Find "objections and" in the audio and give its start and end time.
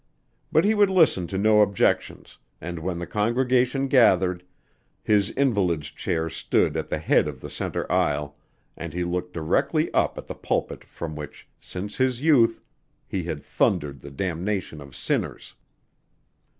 1.61-2.79